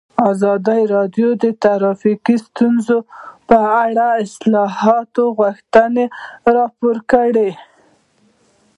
[0.29, 2.97] ازادي راډیو د ټرافیکي ستونزې
[3.47, 6.05] په اړه د اصلاحاتو غوښتنې
[6.55, 7.51] راپور کړې.